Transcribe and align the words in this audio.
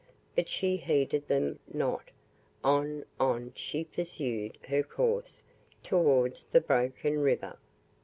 But 0.35 0.49
she 0.49 0.77
heeded 0.77 1.27
them 1.27 1.59
not 1.71 2.09
on 2.63 3.05
on 3.19 3.51
she 3.55 3.83
pursued 3.83 4.57
her 4.67 4.81
course 4.81 5.43
towards 5.83 6.43
the 6.45 6.59
Broken 6.61 7.19
River. 7.21 7.59